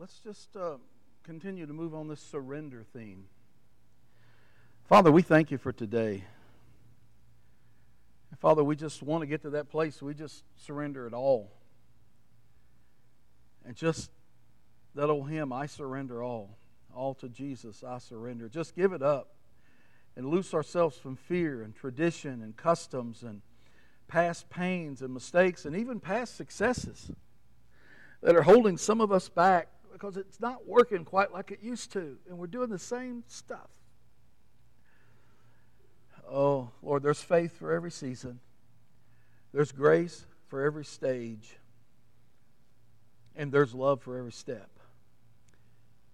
[0.00, 0.78] let's just uh,
[1.24, 3.26] continue to move on this surrender theme.
[4.88, 6.24] Father, we thank you for today.
[8.38, 10.00] Father, we just want to get to that place.
[10.00, 11.52] We just surrender it all.
[13.66, 14.10] And just
[14.94, 16.56] that old hymn, I surrender all.
[16.94, 18.48] All to Jesus, I surrender.
[18.48, 19.34] Just give it up
[20.16, 23.42] and loose ourselves from fear and tradition and customs and
[24.08, 27.12] past pains and mistakes and even past successes
[28.22, 29.68] that are holding some of us back
[30.00, 33.68] because it's not working quite like it used to, and we're doing the same stuff.
[36.28, 38.40] Oh, Lord, there's faith for every season,
[39.52, 41.58] there's grace for every stage,
[43.36, 44.70] and there's love for every step.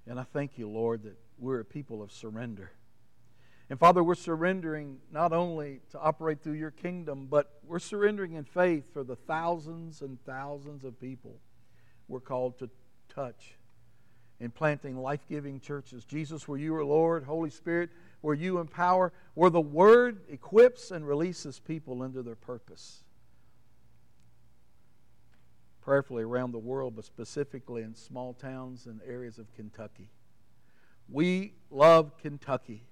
[0.09, 2.73] And I thank you, Lord, that we're a people of surrender.
[3.69, 8.45] And Father, we're surrendering not only to operate through your kingdom, but we're surrendering in
[8.45, 11.41] faith for the thousands and thousands of people
[12.09, 12.71] we're called to
[13.09, 13.57] touch
[14.41, 16.05] in planting life giving churches.
[16.05, 21.07] Jesus, where you are Lord, Holy Spirit, where you empower, where the Word equips and
[21.07, 23.03] releases people into their purpose.
[25.81, 30.09] Prayerfully around the world, but specifically in small towns and areas of Kentucky.
[31.09, 32.83] We love Kentucky.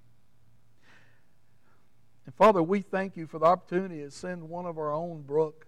[2.24, 5.66] And Father, we thank you for the opportunity to send one of our own, Brooke,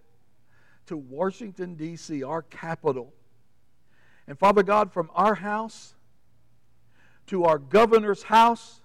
[0.87, 3.13] to Washington, D.C., our capital
[4.27, 5.93] and Father God, from our house
[7.27, 8.81] to our governor's house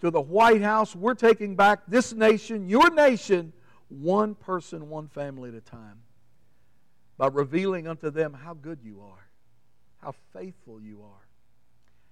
[0.00, 3.52] to the White House, we're taking back this nation, your nation,
[3.88, 6.02] one person, one family at a time,
[7.16, 9.28] by revealing unto them how good you are,
[9.98, 11.26] how faithful you are,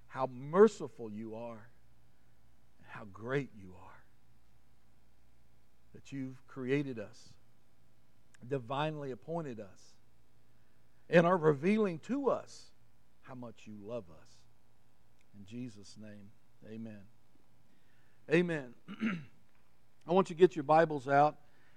[0.07, 1.69] how merciful you are,
[2.79, 3.91] and how great you are.
[5.95, 7.31] That you've created us,
[8.47, 9.97] divinely appointed us,
[11.09, 12.70] and are revealing to us
[13.31, 14.29] how much you love us.
[15.39, 16.33] In Jesus' name,
[16.69, 16.99] amen.
[18.29, 18.75] Amen.
[20.09, 21.37] I want you to get your Bibles out,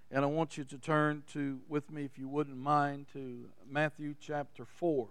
[0.10, 4.16] and I want you to turn to, with me, if you wouldn't mind, to Matthew
[4.20, 5.08] chapter 4.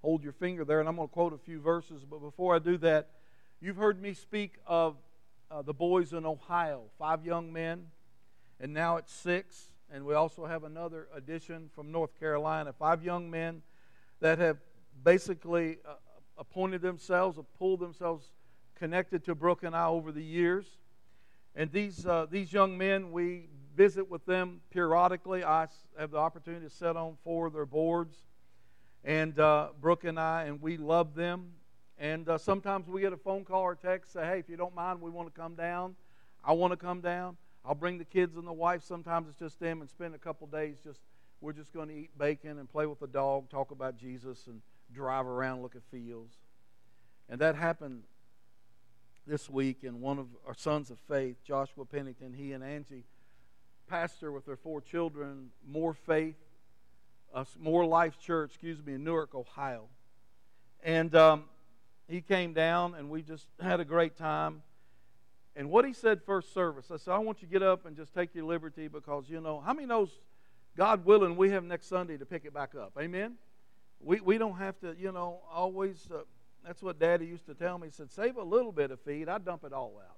[0.00, 2.60] Hold your finger there, and I'm going to quote a few verses, but before I
[2.60, 3.10] do that,
[3.60, 4.96] you've heard me speak of
[5.50, 7.88] uh, the boys in Ohio, five young men,
[8.58, 9.72] and now it's six.
[9.92, 13.60] And we also have another addition from North Carolina, five young men
[14.20, 14.56] that have
[15.04, 15.94] basically uh,
[16.36, 18.30] appointed themselves or pulled themselves
[18.78, 20.66] connected to Brooke and I over the years.
[21.54, 25.44] And these, uh, these young men, we visit with them periodically.
[25.44, 25.66] I
[25.98, 28.16] have the opportunity to sit on four of their boards.
[29.04, 31.52] And uh, Brooke and I, and we love them.
[31.98, 34.74] And uh, sometimes we get a phone call or text say, hey, if you don't
[34.74, 35.96] mind, we want to come down.
[36.44, 37.36] I want to come down.
[37.64, 38.84] I'll bring the kids and the wife.
[38.84, 41.00] Sometimes it's just them and spend a couple days just,
[41.40, 44.60] we're just going to eat bacon and play with the dog, talk about Jesus, and
[44.92, 46.34] drive around, look at fields.
[47.28, 48.02] And that happened
[49.26, 53.04] this week, and one of our sons of faith, Joshua Pennington, he and Angie,
[53.88, 56.36] pastor with their four children, More Faith,
[57.34, 59.84] uh, More Life Church, excuse me, in Newark, Ohio.
[60.82, 61.44] And um,
[62.08, 64.62] he came down, and we just had a great time.
[65.54, 67.96] And what he said first service, I said, I want you to get up and
[67.96, 70.08] just take your liberty because, you know, how many knows,
[70.76, 72.92] God willing, we have next Sunday to pick it back up?
[72.98, 73.34] Amen?
[74.00, 76.08] We, we don't have to, you know, always.
[76.12, 76.22] Uh,
[76.64, 77.88] that's what Daddy used to tell me.
[77.88, 79.28] He said, save a little bit of feed.
[79.28, 80.16] I dump it all out.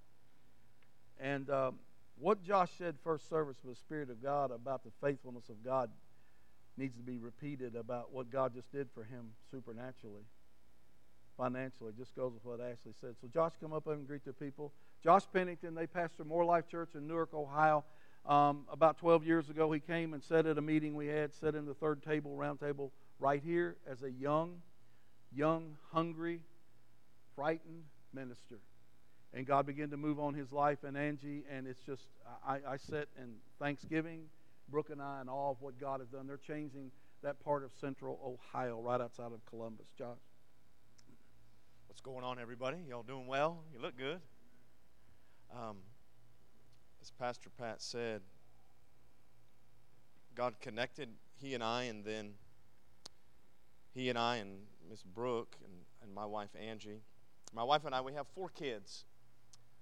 [1.21, 1.79] And um,
[2.19, 5.91] what Josh said first service with the Spirit of God about the faithfulness of God
[6.77, 10.25] needs to be repeated about what God just did for him supernaturally,
[11.37, 11.93] financially.
[11.97, 13.15] Just goes with what Ashley said.
[13.21, 14.73] So Josh, come up and greet the people.
[15.05, 17.85] Josh Pennington, they pastor More Life Church in Newark, Ohio.
[18.27, 21.55] Um, about 12 years ago, he came and sat at a meeting we had, sat
[21.55, 24.63] in the third table, round table right here as a young,
[25.33, 26.41] young, hungry,
[27.37, 28.59] frightened minister.
[29.33, 32.03] And God began to move on his life and Angie, and it's just,
[32.45, 34.23] I, I sit in thanksgiving,
[34.69, 36.27] Brooke and I, and all of what God has done.
[36.27, 36.91] They're changing
[37.23, 39.87] that part of central Ohio, right outside of Columbus.
[39.97, 40.17] Josh.
[41.87, 42.79] What's going on, everybody?
[42.89, 43.59] Y'all doing well?
[43.73, 44.21] You look good.
[45.55, 45.77] Um,
[47.03, 48.23] as Pastor Pat said,
[50.35, 51.11] God connected
[51.41, 52.31] he and I, and then
[53.95, 54.59] he and I and
[54.89, 55.73] Miss Brooke and,
[56.03, 57.03] and my wife Angie.
[57.53, 59.05] My wife and I, we have four kids.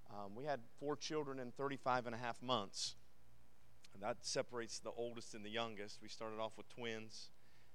[0.09, 2.95] Um, we had four children in 35 and a half months.
[3.93, 5.99] And that separates the oldest and the youngest.
[6.01, 7.29] We started off with twins,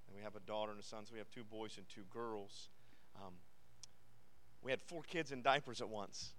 [0.07, 2.05] and we have a daughter and a son, so we have two boys and two
[2.11, 2.71] girls.
[3.17, 3.35] Um,
[4.63, 6.33] we had four kids in diapers at once.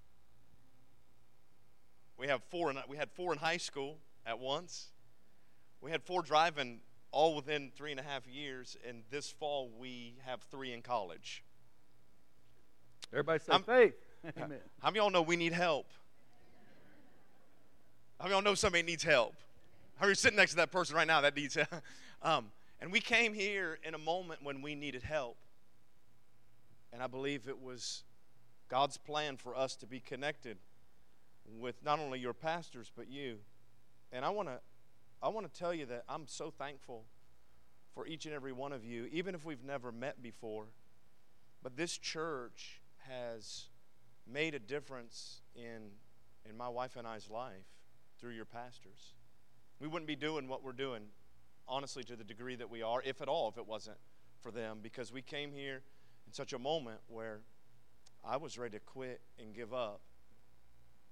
[2.18, 2.72] We have four.
[2.72, 4.88] In, we had four in high school at once.
[5.82, 6.80] We had four driving
[7.16, 11.44] all within three and a half years, and this fall we have three in college.
[13.14, 13.96] Everybody say I'm- faith.
[14.38, 14.60] Amen.
[14.82, 15.88] How many of y'all know we need help?
[18.20, 19.34] How many of y'all know somebody needs help?
[19.96, 21.70] How are you sitting next to that person right now that needs help?
[22.22, 22.48] Um,
[22.82, 25.38] and we came here in a moment when we needed help.
[26.92, 28.04] And I believe it was
[28.68, 30.58] God's plan for us to be connected
[31.60, 33.38] with not only your pastors, but you.
[34.12, 34.60] And I want to
[35.25, 37.04] I want to tell you that I'm so thankful
[37.95, 40.68] for each and every one of you, even if we've never met before.
[41.63, 42.80] But this church
[43.10, 43.69] has
[44.31, 45.89] made a difference in,
[46.48, 47.66] in my wife and I's life
[48.19, 49.16] through your pastors.
[49.80, 51.01] We wouldn't be doing what we're doing,
[51.68, 53.98] honestly, to the degree that we are, if at all, if it wasn't
[54.42, 55.81] for them, because we came here
[56.27, 57.39] in such a moment where
[58.24, 60.01] I was ready to quit and give up.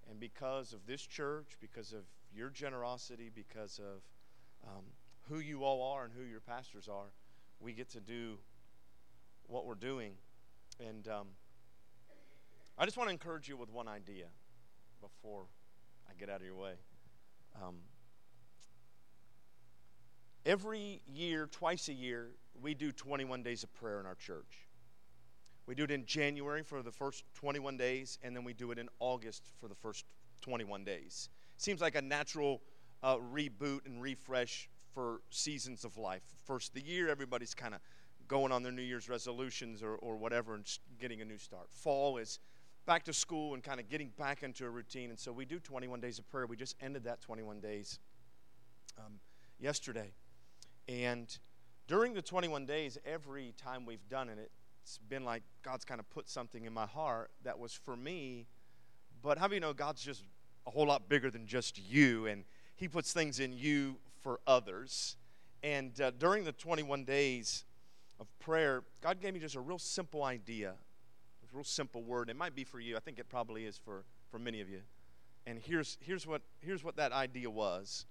[0.07, 2.03] And because of this church, because of
[2.35, 4.01] your generosity, because of
[4.67, 4.83] um,
[5.29, 7.11] who you all are and who your pastors are,
[7.59, 8.37] we get to do
[9.47, 10.13] what we're doing.
[10.79, 11.27] And um,
[12.77, 14.25] I just want to encourage you with one idea
[15.01, 15.45] before
[16.09, 16.73] I get out of your way.
[17.61, 17.75] Um,
[20.45, 22.31] every year, twice a year,
[22.61, 24.67] we do 21 days of prayer in our church.
[25.65, 28.77] We do it in January for the first 21 days, and then we do it
[28.77, 30.05] in August for the first
[30.41, 31.29] 21 days.
[31.57, 32.61] Seems like a natural
[33.01, 36.23] uh, reboot and refresh for seasons of life.
[36.45, 37.81] First of the year, everybody's kind of
[38.27, 40.65] going on their New Year's resolutions or, or whatever and
[40.99, 41.69] getting a new start.
[41.69, 42.39] Fall is
[42.85, 45.09] back to school and kind of getting back into a routine.
[45.09, 46.45] And so we do 21 days of prayer.
[46.45, 47.99] We just ended that 21 days
[48.97, 49.19] um,
[49.59, 50.11] yesterday.
[50.87, 51.35] And
[51.87, 54.51] during the 21 days, every time we've done it,
[54.81, 58.47] it's been like God's kind of put something in my heart that was for me.
[59.21, 60.23] But how do you know God's just
[60.65, 62.27] a whole lot bigger than just you?
[62.27, 62.43] And
[62.75, 65.17] He puts things in you for others.
[65.63, 67.65] And uh, during the 21 days
[68.19, 72.29] of prayer, God gave me just a real simple idea, a real simple word.
[72.29, 72.97] It might be for you.
[72.97, 74.81] I think it probably is for, for many of you.
[75.45, 78.05] And here's, here's, what, here's what that idea was.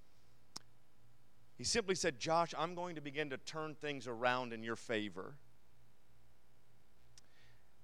[1.56, 5.34] He simply said, Josh, I'm going to begin to turn things around in your favor.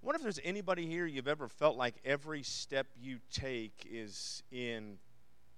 [0.01, 4.45] I wonder if there's anybody here you've ever felt like every step you take is
[4.53, 4.99] in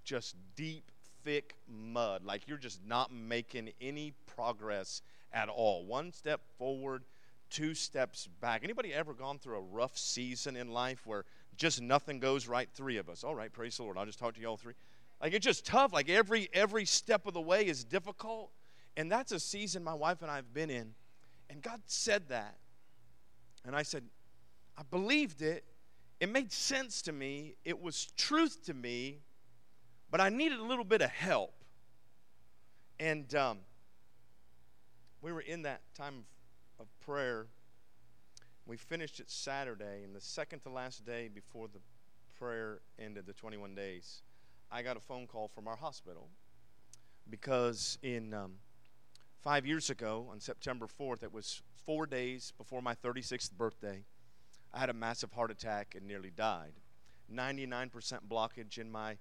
[0.03, 0.91] just deep,
[1.23, 5.85] thick mud, like you're just not making any progress at all.
[5.85, 7.05] One step forward,
[7.51, 8.65] two steps back.
[8.65, 11.27] Anybody ever gone through a rough season in life where
[11.59, 12.69] just nothing goes right?
[12.73, 13.23] Three of us.
[13.23, 13.99] All right, praise the Lord.
[13.99, 14.73] I'll just talk to you all three.
[15.21, 15.93] Like it's just tough.
[15.93, 18.51] Like every every step of the way is difficult.
[18.97, 20.95] And that's a season my wife and I have been in.
[21.51, 22.57] And God said that.
[23.67, 24.05] And I said,
[24.81, 25.65] I believed it.
[26.21, 27.57] It made sense to me.
[27.67, 29.19] It was truth to me.
[30.11, 31.53] But I needed a little bit of help.
[32.99, 33.59] And um,
[35.21, 36.25] we were in that time
[36.79, 37.47] of, prayer.
[38.67, 41.81] We finished it Saturday, and the second to last day before the
[42.39, 44.23] prayer ended, the 21 days,
[44.71, 46.29] I got a phone call from our hospital
[47.29, 48.53] because in um,
[49.43, 54.05] five years ago, on September 4th, it was four days before my 36th birthday,
[54.73, 56.73] I had a massive heart attack and nearly died.
[57.33, 57.91] 99%
[58.29, 59.19] blockage in my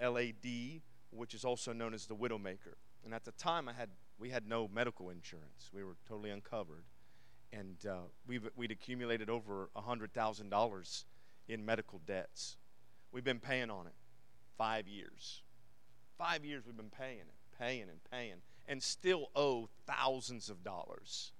[0.00, 0.80] LAD,
[1.10, 2.74] which is also known as the Widowmaker.
[3.04, 5.70] And at the time, I had we had no medical insurance.
[5.72, 6.84] We were totally uncovered,
[7.52, 11.04] and uh, we've, we'd accumulated over $100,000
[11.48, 12.58] in medical debts.
[13.12, 13.94] We've been paying on it
[14.58, 15.42] five years.
[16.18, 21.32] Five years we've been paying it, paying and paying, and still owe thousands of dollars.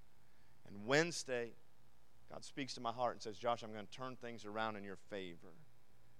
[0.67, 1.53] And Wednesday,
[2.31, 4.83] God speaks to my heart and says, Josh, I'm going to turn things around in
[4.83, 5.53] your favor.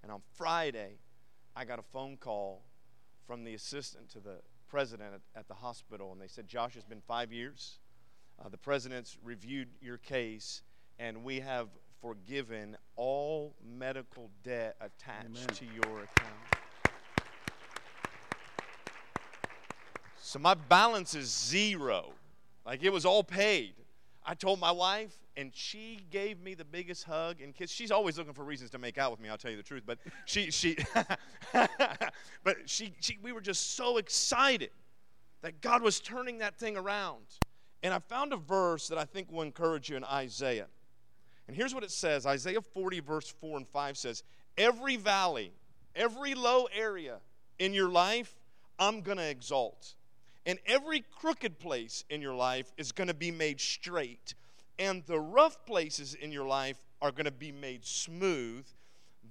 [0.04, 0.98] And on Friday,
[1.56, 2.64] I got a phone call
[3.26, 6.86] from the assistant to the president at, at the hospital, and they said, Josh, it's
[6.86, 7.80] been five years.
[8.40, 10.64] Uh, the president's reviewed your case,
[11.00, 11.70] and we have
[12.02, 15.48] forgiven all medical debt attached Amen.
[15.48, 16.62] to your account.
[20.20, 22.14] So my balance is zero.
[22.66, 23.74] Like it was all paid.
[24.26, 27.72] I told my wife, and she gave me the biggest hug and kiss.
[27.72, 29.30] She's always looking for reasons to make out with me.
[29.30, 30.78] I'll tell you the truth, but she she,
[32.44, 34.72] but she she we were just so excited
[35.42, 37.26] that God was turning that thing around.
[37.84, 40.68] And I found a verse that I think will encourage you in Isaiah.
[41.48, 44.24] And here's what it says Isaiah 40, verse 4 and 5 says,
[44.58, 45.52] Every valley,
[45.96, 47.18] every low area
[47.60, 48.34] in your life,
[48.80, 49.96] I'm to exalt.
[50.46, 54.34] And every crooked place in your life is going to be made straight.
[54.82, 58.66] And the rough places in your life are going to be made smooth.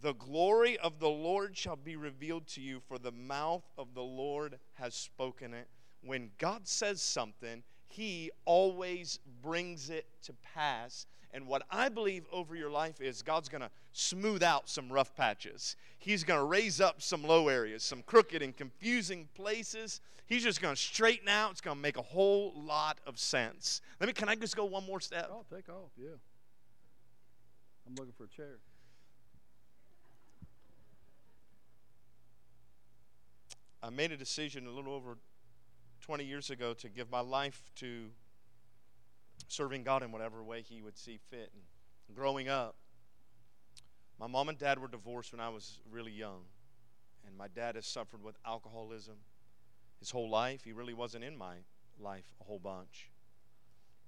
[0.00, 4.02] The glory of the Lord shall be revealed to you, for the mouth of the
[4.02, 5.66] Lord has spoken it.
[6.04, 11.07] When God says something, He always brings it to pass.
[11.33, 15.15] And what I believe over your life is God's going to smooth out some rough
[15.15, 15.77] patches.
[15.99, 20.01] He's going to raise up some low areas, some crooked and confusing places.
[20.27, 21.53] He's just going to straighten out.
[21.53, 23.81] It's going to make a whole lot of sense.
[24.01, 25.31] Let me, can I just go one more step?
[25.33, 26.09] Oh, take off, yeah.
[27.87, 28.59] I'm looking for a chair.
[33.83, 35.17] I made a decision a little over
[36.03, 38.11] 20 years ago to give my life to
[39.50, 41.50] serving God in whatever way He would see fit.
[42.09, 42.76] And growing up,
[44.19, 46.42] my mom and dad were divorced when I was really young.
[47.26, 49.16] And my dad has suffered with alcoholism
[49.99, 50.64] his whole life.
[50.64, 51.57] He really wasn't in my
[51.99, 53.11] life a whole bunch.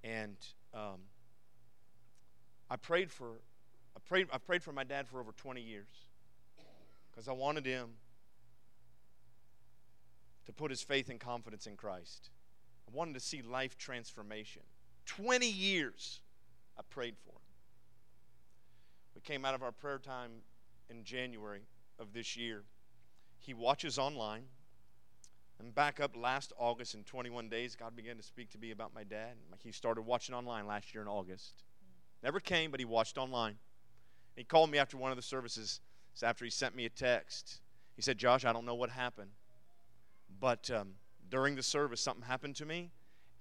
[0.02, 0.36] And
[0.74, 1.00] um,
[2.70, 3.40] I prayed for
[3.94, 5.90] I prayed I prayed for my dad for over 20 years
[7.10, 7.90] because I wanted him
[10.46, 12.30] to put his faith and confidence in Christ.
[12.88, 14.62] I wanted to see life transformation.
[15.06, 16.20] 20 years
[16.78, 17.40] I prayed for him.
[19.14, 20.30] We came out of our prayer time
[20.90, 21.62] in January
[21.98, 22.62] of this year.
[23.38, 24.44] He watches online.
[25.58, 28.92] And back up last August in 21 days, God began to speak to me about
[28.94, 29.34] my dad.
[29.62, 31.62] He started watching online last year in August.
[32.22, 33.56] Never came, but he watched online.
[34.34, 35.80] He called me after one of the services.
[36.22, 37.60] After he sent me a text,
[37.94, 39.30] he said, Josh, I don't know what happened.
[40.40, 40.94] But um,
[41.30, 42.90] during the service, something happened to me,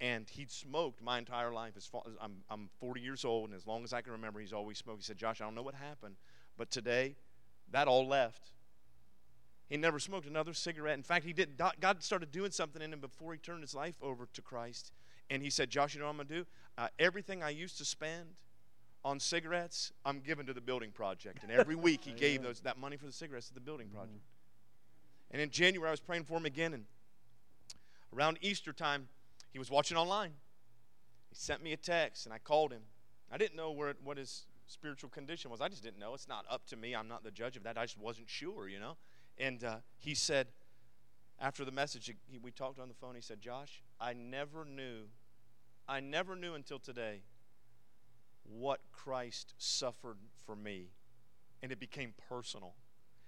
[0.02, 1.74] and he'd smoked my entire life.
[1.78, 4.52] As far, I'm, I'm 40 years old, and as long as I can remember, he's
[4.52, 4.98] always smoked.
[5.00, 6.16] He said, Josh, I don't know what happened,
[6.58, 7.16] but today,
[7.72, 8.50] that all left.
[9.70, 10.96] He never smoked another cigarette.
[10.98, 11.62] In fact, he did.
[11.80, 14.92] God started doing something in him before he turned his life over to Christ.
[15.30, 16.46] And he said, Josh, you know what I'm going to do?
[16.78, 18.26] Uh, everything I used to spend
[19.06, 21.44] on cigarettes, I'm giving to the building project.
[21.44, 24.18] And every week he gave those that money for the cigarettes to the building project.
[24.18, 25.34] Mm-hmm.
[25.34, 26.74] And in January, I was praying for him again.
[26.74, 26.84] And
[28.14, 29.08] around Easter time,
[29.52, 30.32] he was watching online.
[31.30, 32.82] He sent me a text, and I called him.
[33.32, 35.62] I didn't know where, what his spiritual condition was.
[35.62, 36.14] I just didn't know.
[36.14, 36.96] It's not up to me.
[36.96, 37.78] I'm not the judge of that.
[37.78, 38.98] I just wasn't sure, you know.
[39.38, 40.48] And uh, he said,
[41.40, 43.16] after the message, he, we talked on the phone.
[43.16, 45.04] He said, Josh, I never knew,
[45.88, 47.24] I never knew until today
[48.44, 50.90] what Christ suffered for me.
[51.64, 52.74] And it became personal.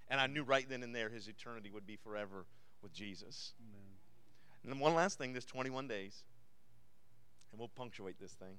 [0.08, 2.46] And I knew right then and there his eternity would be forever
[2.82, 3.54] with Jesus.
[3.60, 3.83] Amen.
[4.64, 6.24] And then one last thing this 21 days,
[7.52, 8.56] and we'll punctuate this thing.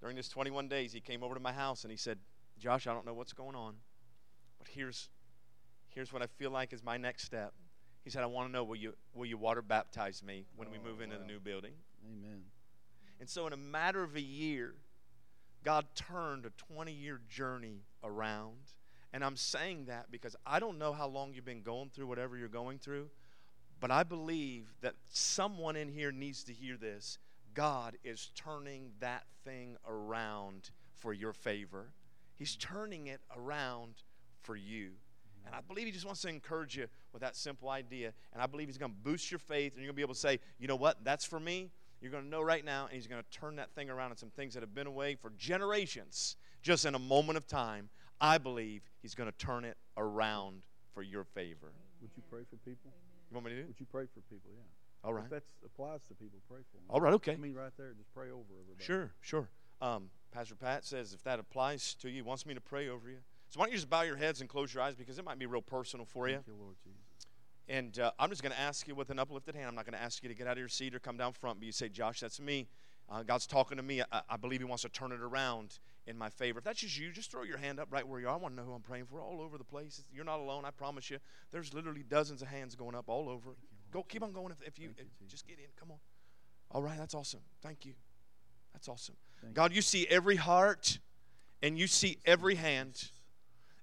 [0.00, 2.18] During this 21 days, he came over to my house and he said,
[2.58, 3.74] Josh, I don't know what's going on,
[4.58, 5.08] but here's,
[5.88, 7.54] here's what I feel like is my next step.
[8.04, 10.72] He said, I want to know, will you, will you water baptize me when oh,
[10.72, 11.22] we move into wow.
[11.22, 11.72] the new building?
[12.04, 12.42] Amen.
[13.18, 14.74] And so, in a matter of a year,
[15.64, 18.74] God turned a 20 year journey around.
[19.12, 22.36] And I'm saying that because I don't know how long you've been going through whatever
[22.36, 23.08] you're going through,
[23.80, 27.18] but I believe that someone in here needs to hear this.
[27.54, 31.92] God is turning that thing around for your favor.
[32.36, 33.94] He's turning it around
[34.42, 34.90] for you.
[35.46, 38.12] And I believe he just wants to encourage you with that simple idea.
[38.32, 40.14] And I believe he's going to boost your faith, and you're going to be able
[40.14, 41.70] to say, you know what, that's for me.
[42.00, 44.18] You're going to know right now, and he's going to turn that thing around and
[44.18, 47.88] some things that have been away for generations, just in a moment of time.
[48.20, 50.62] I believe He's going to turn it around
[50.94, 51.72] for your favor.
[52.00, 52.92] Would you pray for people?
[53.30, 53.66] You want me to do?
[53.66, 54.50] Would you pray for people?
[54.54, 54.62] Yeah.
[55.04, 55.24] All right.
[55.24, 56.40] If That applies to people.
[56.48, 56.84] Pray for them.
[56.88, 57.14] All right.
[57.14, 57.32] Okay.
[57.32, 58.84] I mean, right there, just pray over everybody.
[58.84, 59.12] Sure.
[59.20, 59.48] Sure.
[59.80, 63.08] Um, Pastor Pat says if that applies to you, he wants me to pray over
[63.08, 63.18] you.
[63.48, 65.38] So why don't you just bow your heads and close your eyes because it might
[65.38, 66.34] be real personal for you.
[66.34, 66.98] Thank you, Lord Jesus.
[67.68, 69.68] And uh, I'm just going to ask you with an uplifted hand.
[69.68, 71.32] I'm not going to ask you to get out of your seat or come down
[71.32, 72.68] front, but you say, Josh, that's me.
[73.08, 74.02] Uh, God's talking to me.
[74.02, 76.58] I, I, believe He wants to turn it around in my favor.
[76.58, 78.34] If that's just you, just throw your hand up right where you are.
[78.34, 80.02] I want to know who I'm praying for all over the place.
[80.12, 81.18] You're not alone, I promise you.
[81.52, 83.50] There's literally dozens of hands going up all over.
[83.92, 85.66] Go, keep on going if, if you, if, just get in.
[85.78, 85.98] Come on.
[86.70, 87.40] All right, that's awesome.
[87.62, 87.94] Thank you.
[88.72, 89.14] That's awesome.
[89.40, 90.98] Thank God, you see every heart
[91.62, 93.10] and you see every hand.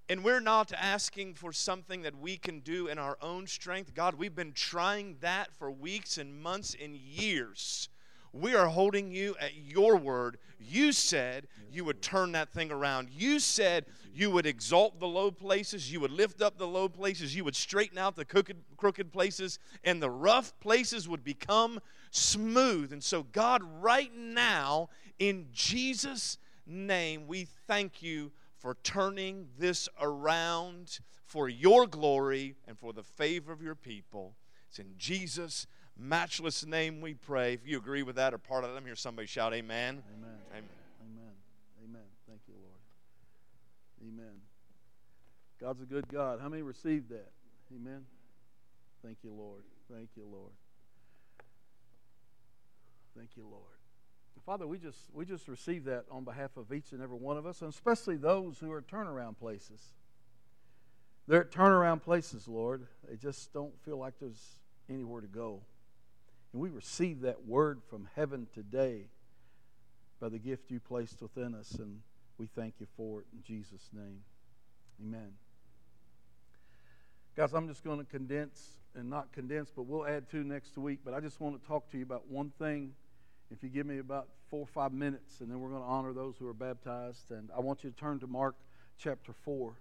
[0.08, 3.94] And we're not asking for something that we can do in our own strength.
[3.94, 7.88] God, we've been trying that for weeks and months and years.
[8.34, 10.38] We are holding you at your word.
[10.58, 13.10] You said you would turn that thing around.
[13.10, 17.34] You said you would exalt the low places, you would lift up the low places,
[17.34, 21.78] you would straighten out the crooked, crooked places, and the rough places would become
[22.10, 22.92] smooth.
[22.92, 24.88] And so, God, right now,
[25.20, 32.92] in Jesus' name, we thank you for turning this around for your glory and for
[32.92, 34.34] the favor of your people.
[34.68, 37.54] It's in Jesus' matchless name we pray.
[37.54, 40.02] If you agree with that or part of that, let me hear somebody shout, Amen.
[40.16, 40.36] Amen.
[40.50, 40.64] Amen.
[41.02, 41.32] Amen.
[41.84, 42.02] Amen.
[42.28, 42.80] Thank you, Lord.
[44.02, 44.40] Amen.
[45.60, 46.40] God's a good God.
[46.40, 47.30] How many received that?
[47.74, 48.04] Amen.
[49.04, 49.62] Thank you, Lord.
[49.92, 50.52] Thank you, Lord.
[53.16, 53.62] Thank you, Lord.
[54.44, 57.46] Father, we just, we just receive that on behalf of each and every one of
[57.46, 59.80] us, and especially those who are turnaround places.
[61.26, 62.86] They're at turnaround places, Lord.
[63.08, 64.58] They just don't feel like there's
[64.90, 65.62] anywhere to go.
[66.54, 69.08] And we receive that word from heaven today
[70.20, 71.98] by the gift you placed within us, and
[72.38, 74.20] we thank you for it in Jesus' name.
[75.02, 75.32] Amen.
[77.36, 81.00] Guys, I'm just going to condense and not condense, but we'll add two next week.
[81.04, 82.92] But I just want to talk to you about one thing
[83.50, 86.12] if you give me about four or five minutes, and then we're going to honor
[86.12, 87.32] those who are baptized.
[87.32, 88.54] And I want you to turn to Mark
[88.96, 89.72] chapter 4.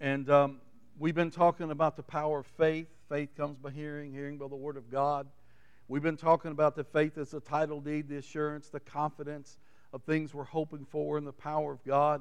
[0.00, 0.60] And um,
[1.00, 2.86] we've been talking about the power of faith.
[3.08, 5.26] Faith comes by hearing, hearing by the Word of God.
[5.88, 9.58] We've been talking about the faith as the title deed, the assurance, the confidence
[9.92, 12.20] of things we're hoping for, and the power of God.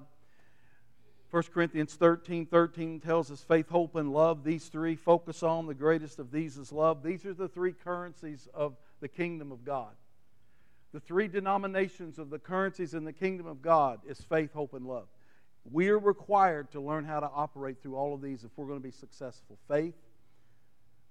[1.29, 4.43] 1 Corinthians 13 13 tells us faith, hope, and love.
[4.43, 5.67] These three focus on.
[5.67, 7.03] The greatest of these is love.
[7.03, 9.91] These are the three currencies of the kingdom of God.
[10.93, 14.87] The three denominations of the currencies in the kingdom of God is faith, hope, and
[14.87, 15.07] love.
[15.71, 18.79] We are required to learn how to operate through all of these if we're going
[18.79, 19.57] to be successful.
[19.67, 19.95] Faith,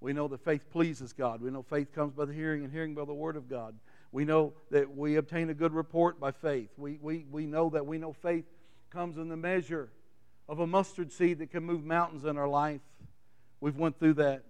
[0.01, 1.41] we know that faith pleases God.
[1.41, 3.75] We know faith comes by the hearing, and hearing by the word of God.
[4.11, 6.71] We know that we obtain a good report by faith.
[6.77, 8.47] We, we, we know that we know faith
[8.91, 9.91] comes in the measure
[10.49, 12.81] of a mustard seed that can move mountains in our life.
[13.61, 14.45] We've went through that.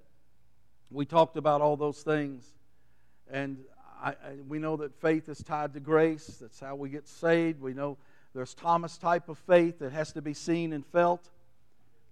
[0.90, 2.46] We talked about all those things.
[3.30, 3.58] And
[4.02, 4.14] I, I,
[4.46, 6.26] we know that faith is tied to grace.
[6.40, 7.60] That's how we get saved.
[7.60, 7.98] We know
[8.34, 11.30] there's Thomas type of faith that has to be seen and felt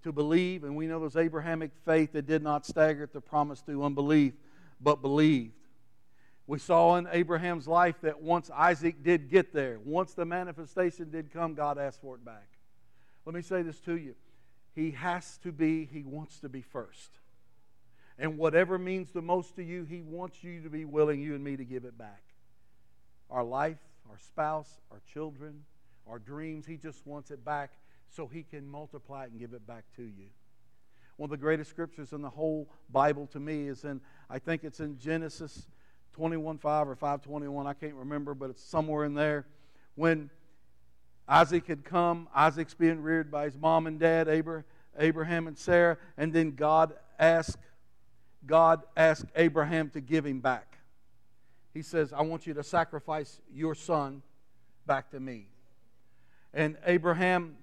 [0.03, 0.65] to believe.
[0.65, 4.35] And we know there's Abrahamic faith that did not stagger at the promise through unbelief,
[4.81, 5.53] but believed.
[6.47, 11.33] We saw in Abraham's life that once Isaac did get there, once the manifestation did
[11.33, 12.49] come, God asked for it back.
[13.25, 14.15] Let me say this to you.
[14.75, 17.11] He has to be, he wants to be first.
[18.19, 21.45] And whatever means the most to you, He wants you to be willing, you and
[21.45, 22.23] me, to give it back.
[23.31, 23.79] Our life,
[24.11, 25.65] our spouse, our children,
[26.09, 27.73] our dreams, He just wants it back
[28.09, 30.27] so He can multiply it and give it back to you.
[31.17, 34.65] One of the greatest scriptures in the whole Bible to me is in, I think
[34.65, 35.67] it's in Genesis
[36.13, 39.47] 21 5 or 521, I can't remember, but it's somewhere in there.
[39.95, 40.31] When
[41.29, 44.29] Isaac had come, Isaac's being reared by his mom and dad,
[44.99, 47.59] Abraham and Sarah, and then God asked
[48.47, 50.79] God asked Abraham to give him back.
[51.75, 54.23] He says, I want you to sacrifice your son
[54.87, 55.49] back to me.
[56.57, 57.55] And Abraham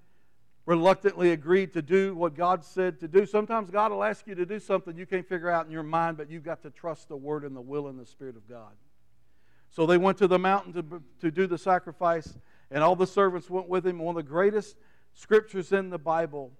[0.68, 3.26] reluctantly agreed to do what God said to do.
[3.26, 6.16] Sometimes God will ask you to do something you can't figure out in your mind,
[6.16, 8.72] but you've got to trust the word and the will and the Spirit of God.
[9.72, 12.38] So they went to the mountain to, to do the sacrifice,
[12.70, 13.98] and all the servants went with him.
[13.98, 14.78] One of the greatest
[15.16, 16.52] scriptures in the Bible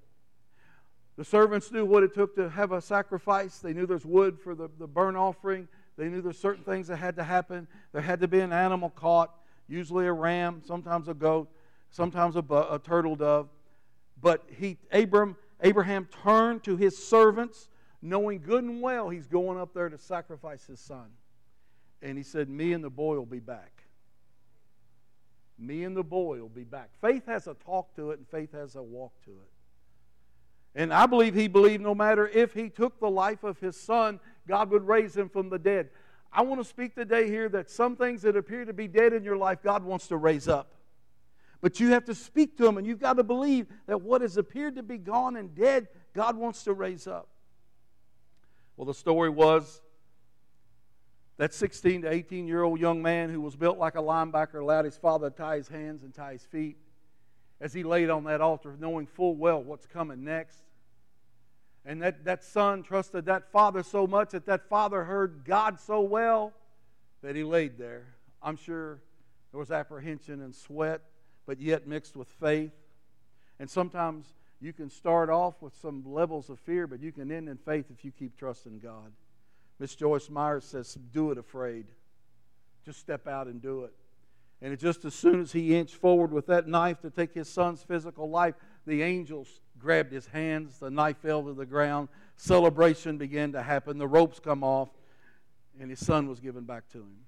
[1.16, 3.60] the servants knew what it took to have a sacrifice.
[3.60, 5.68] They knew there's wood for the, the burnt offering.
[5.96, 7.68] They knew there's certain things that had to happen.
[7.92, 9.32] There had to be an animal caught,
[9.68, 11.50] usually a ram, sometimes a goat,
[11.94, 13.48] sometimes a, a turtle dove.
[14.22, 17.70] But he, Abram, Abraham turned to his servants,
[18.02, 21.06] knowing good and well he's going up there to sacrifice his son.
[22.02, 23.84] And he said, Me and the boy will be back.
[25.58, 26.90] Me and the boy will be back.
[27.00, 29.52] Faith has a talk to it, and faith has a walk to it.
[30.76, 34.20] And I believe he believed no matter if he took the life of his son,
[34.48, 35.90] God would raise him from the dead.
[36.32, 39.24] I want to speak today here that some things that appear to be dead in
[39.24, 40.73] your life, God wants to raise up.
[41.64, 44.36] But you have to speak to him, and you've got to believe that what has
[44.36, 47.30] appeared to be gone and dead, God wants to raise up.
[48.76, 49.82] Well, the story was
[51.38, 54.84] that 16 to 18 year old young man who was built like a linebacker allowed
[54.84, 56.76] his father to tie his hands and tie his feet
[57.62, 60.58] as he laid on that altar, knowing full well what's coming next.
[61.86, 66.02] And that, that son trusted that father so much that that father heard God so
[66.02, 66.52] well
[67.22, 68.16] that he laid there.
[68.42, 69.00] I'm sure
[69.52, 71.00] there was apprehension and sweat,
[71.46, 72.72] but yet mixed with faith.
[73.60, 74.28] And sometimes
[74.62, 77.86] you can start off with some levels of fear, but you can end in faith
[77.90, 79.12] if you keep trusting God.
[79.80, 81.86] Miss Joyce Myers says, Do it afraid.
[82.86, 83.94] Just step out and do it.
[84.62, 87.84] And just as soon as he inched forward with that knife to take his son's
[87.84, 90.80] physical life, the angels grabbed his hands.
[90.80, 92.08] The knife fell to the ground.
[92.38, 93.98] Celebration began to happen.
[93.98, 94.90] The ropes come off,
[95.80, 97.26] and his son was given back to him.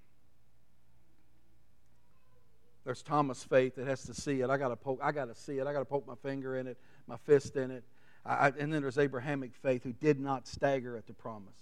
[2.85, 4.49] There's Thomas' faith that has to see it.
[4.49, 4.99] I got to poke.
[5.03, 5.67] I got to see it.
[5.67, 7.83] I got to poke my finger in it, my fist in it.
[8.25, 11.57] I, and then there's Abrahamic faith who did not stagger at the promise.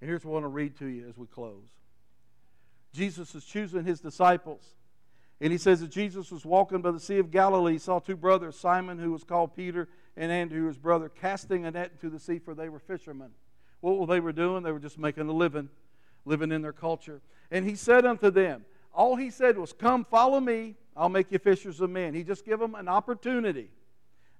[0.00, 1.64] And here's what I want to read to you as we close.
[2.92, 4.74] Jesus is choosing his disciples.
[5.40, 7.72] And he says that Jesus was walking by the Sea of Galilee.
[7.72, 11.70] He saw two brothers, Simon, who was called Peter, and Andrew, his brother, casting a
[11.70, 13.30] net into the sea, for they were fishermen.
[13.80, 14.62] What were they were doing?
[14.62, 15.68] They were just making a living,
[16.24, 17.20] living in their culture.
[17.50, 18.64] And he said unto them,
[18.94, 20.76] All he said was, Come, follow me.
[20.96, 22.14] I'll make you fishers of men.
[22.14, 23.68] He just gave them an opportunity.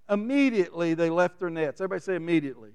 [0.08, 1.80] Immediately, they left their nets.
[1.80, 2.70] Everybody say immediately.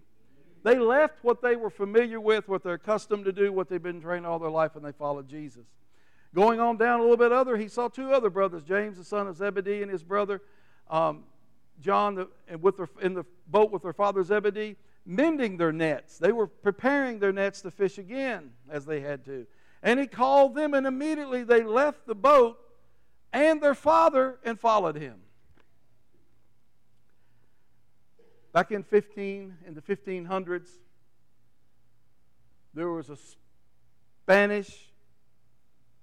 [0.63, 4.02] They left what they were familiar with, what they're accustomed to do, what they've been
[4.02, 5.65] trained all their life, and they followed Jesus.
[6.36, 9.28] Going on down a little bit other, he saw two other brothers, James, the son
[9.28, 10.42] of Zebedee, and his brother
[10.89, 11.24] um,
[11.80, 16.18] John, the, with their, in the boat with their father Zebedee, mending their nets.
[16.18, 19.48] They were preparing their nets to fish again, as they had to.
[19.82, 22.60] And he called them, and immediately they left the boat
[23.32, 25.22] and their father and followed him.
[28.52, 30.70] Back in 15, in the 1500s,
[32.74, 33.18] there was a
[34.24, 34.89] Spanish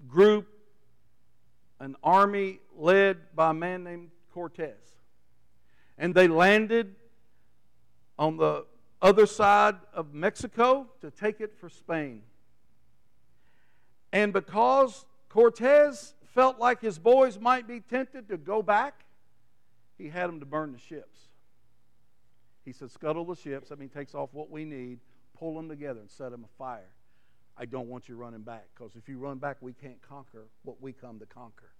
[0.07, 0.47] group,
[1.81, 4.77] an army led by a man named Cortez.
[5.99, 6.95] And they landed
[8.19, 8.67] on the
[9.03, 12.23] other side of Mexico to take it for Spain.
[14.16, 19.05] And because Cortez felt like his boys might be tempted to go back,
[19.98, 21.20] he had them to burn the ships.
[22.64, 23.68] He said, Scuttle the ships.
[23.68, 25.00] That means takes off what we need,
[25.38, 26.88] pull them together, and set them afire.
[27.59, 30.81] I don't want you running back because if you run back, we can't conquer what
[30.81, 31.72] we come to conquer.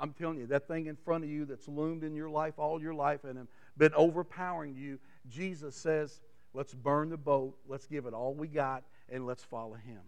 [0.00, 2.80] I'm telling you, that thing in front of you that's loomed in your life all
[2.80, 6.22] your life and been overpowering you, Jesus says,
[6.54, 10.00] let's burn the boat, let's give it all we got, and let's follow him.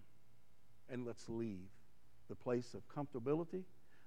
[0.90, 1.68] And let's leave
[2.29, 3.62] the place of comfortability,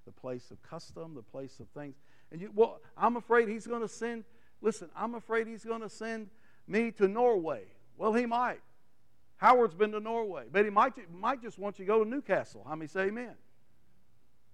[0.05, 1.95] the place of custom, the place of things.
[2.31, 4.23] And you, well, I'm afraid he's going to send,
[4.61, 6.29] listen, I'm afraid he's going to send
[6.67, 7.63] me to Norway.
[7.97, 8.61] Well, he might.
[9.37, 12.65] Howard's been to Norway, but he might, might just want you to go to Newcastle.
[12.67, 13.35] How many say amen?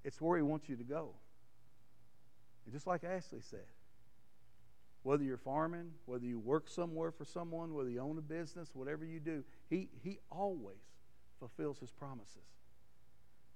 [0.05, 1.09] It's where He wants you to go.
[2.63, 3.65] And just like Ashley said,
[5.01, 9.03] whether you're farming, whether you work somewhere for someone, whether you own a business, whatever
[9.03, 10.77] you do, He, he always
[11.39, 12.47] fulfills His promises.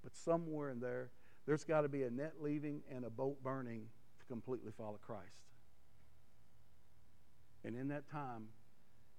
[0.03, 1.09] But somewhere in there,
[1.45, 3.85] there's got to be a net leaving and a boat burning
[4.19, 5.25] to completely follow Christ.
[7.63, 8.47] And in that time,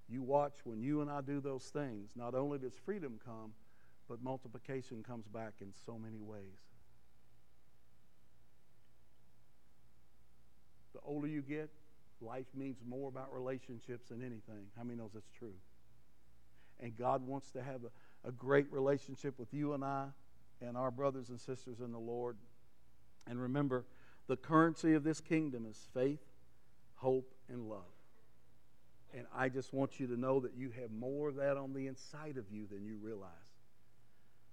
[0.09, 3.53] you watch when you and I do those things, not only does freedom come,
[4.09, 6.41] but multiplication comes back in so many ways.
[10.95, 11.71] The older you get,
[12.21, 14.67] life means more about relationships than anything.
[14.77, 15.55] How many knows that's true?
[16.81, 17.91] And God wants to have a,
[18.25, 20.07] a great relationship with you and I
[20.61, 22.37] and our brothers and sisters in the Lord.
[23.27, 23.85] And remember,
[24.27, 26.21] the currency of this kingdom is faith,
[26.97, 27.81] hope, and love.
[29.13, 31.87] And I just want you to know that you have more of that on the
[31.87, 33.31] inside of you than you realize.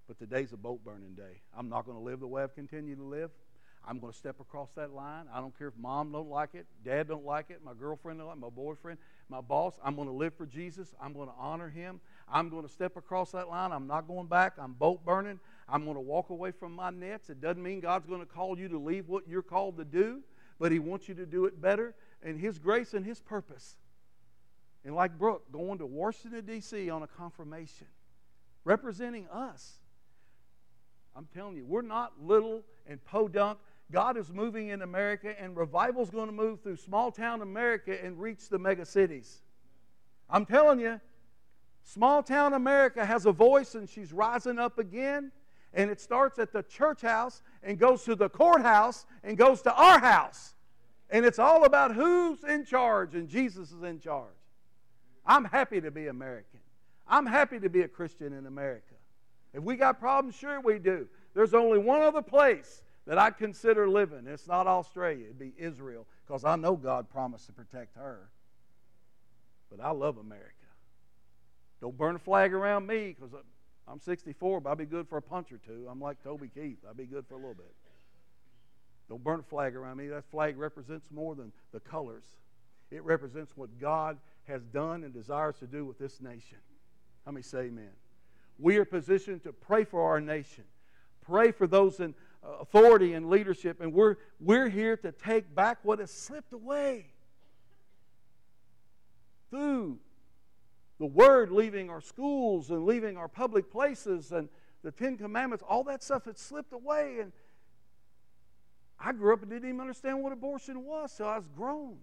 [0.08, 1.42] But today's a boat burning day.
[1.56, 3.30] I'm not going to live the way I've continued to live.
[3.86, 5.26] I'm going to step across that line.
[5.32, 8.28] I don't care if mom don't like it, dad don't like it, my girlfriend don't
[8.28, 9.78] like it, my boyfriend, my boss.
[9.82, 10.94] I'm going to live for Jesus.
[11.00, 12.00] I'm going to honor him.
[12.32, 13.72] I'm going to step across that line.
[13.72, 14.54] I'm not going back.
[14.58, 15.40] I'm boat burning.
[15.68, 17.30] I'm going to walk away from my nets.
[17.30, 20.20] It doesn't mean God's going to call you to leave what you're called to do,
[20.58, 23.76] but he wants you to do it better in his grace and his purpose.
[24.84, 26.88] And like Brooke, going to Washington, D.C.
[26.90, 27.86] on a confirmation,
[28.64, 29.74] representing us.
[31.16, 33.58] I'm telling you, we're not little and podunk
[33.90, 37.96] God is moving in America, and revival is going to move through small town America
[38.04, 39.40] and reach the mega cities.
[40.28, 41.00] I'm telling you,
[41.88, 45.32] small town America has a voice, and she's rising up again.
[45.74, 49.74] And it starts at the church house and goes to the courthouse and goes to
[49.74, 50.54] our house.
[51.10, 54.28] And it's all about who's in charge, and Jesus is in charge.
[55.26, 56.60] I'm happy to be American.
[57.06, 58.94] I'm happy to be a Christian in America.
[59.54, 61.06] If we got problems, sure we do.
[61.34, 64.26] There's only one other place that I'd consider living.
[64.26, 68.28] It's not Australia, it'd be Israel, because I know God promised to protect her.
[69.70, 70.57] But I love America.
[71.80, 73.34] Don't burn a flag around me, because
[73.86, 75.86] I'm 64, but I'll be good for a punch or two.
[75.90, 77.72] I'm like Toby Keith, I'll be good for a little bit.
[79.08, 80.08] Don't burn a flag around me.
[80.08, 82.24] That flag represents more than the colors,
[82.90, 86.58] it represents what God has done and desires to do with this nation.
[87.26, 87.90] Let me say amen?
[88.58, 90.64] We are positioned to pray for our nation,
[91.20, 95.78] pray for those in uh, authority and leadership, and we're, we're here to take back
[95.82, 97.06] what has slipped away
[99.50, 99.98] through
[100.98, 104.48] the Word leaving our schools and leaving our public places and
[104.82, 107.18] the Ten Commandments, all that stuff had slipped away.
[107.20, 107.32] And
[108.98, 111.98] I grew up and didn't even understand what abortion was till I was grown.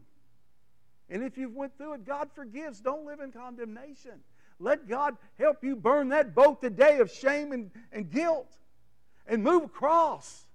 [1.09, 2.81] And if you've went through it, God forgives.
[2.81, 4.13] Don't live in condemnation.
[4.59, 8.51] Let God help you burn that boat today of shame and, and guilt
[9.27, 10.45] and move across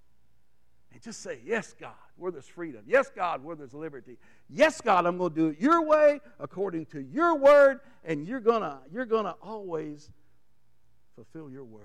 [0.91, 2.83] and just say, Yes, God, where there's freedom.
[2.85, 4.17] Yes, God, where there's liberty.
[4.47, 8.39] Yes, God, I'm going to do it your way, according to your word, and you're
[8.39, 10.09] going you're going to always
[11.15, 11.81] fulfill your word.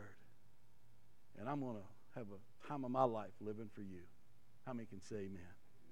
[1.38, 4.02] And I'm going to have a time of my life living for you.
[4.66, 5.55] How many can say amen?